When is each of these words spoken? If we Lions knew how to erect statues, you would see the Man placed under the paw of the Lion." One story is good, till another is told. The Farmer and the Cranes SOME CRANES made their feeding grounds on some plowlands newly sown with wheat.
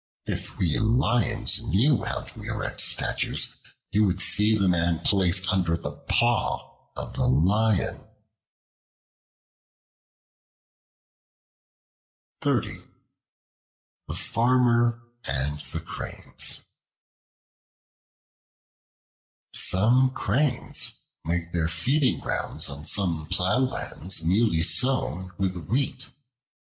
If 0.25 0.57
we 0.57 0.79
Lions 0.79 1.61
knew 1.61 2.03
how 2.03 2.21
to 2.23 2.41
erect 2.41 2.81
statues, 2.81 3.55
you 3.91 4.03
would 4.07 4.19
see 4.19 4.57
the 4.57 4.67
Man 4.67 4.97
placed 5.05 5.49
under 5.49 5.77
the 5.77 5.91
paw 5.91 6.89
of 6.95 7.13
the 7.13 7.27
Lion." 7.27 7.99
One 7.99 8.07
story 12.41 12.65
is 12.65 12.65
good, 12.65 12.65
till 12.65 12.71
another 12.71 12.71
is 12.71 12.77
told. 12.81 12.87
The 14.17 14.23
Farmer 14.23 15.03
and 15.25 15.59
the 15.61 15.79
Cranes 15.81 16.63
SOME 19.53 20.09
CRANES 20.15 20.93
made 21.25 21.53
their 21.53 21.67
feeding 21.67 22.19
grounds 22.19 22.71
on 22.71 22.85
some 22.87 23.27
plowlands 23.29 24.25
newly 24.25 24.63
sown 24.63 25.31
with 25.37 25.55
wheat. 25.69 26.07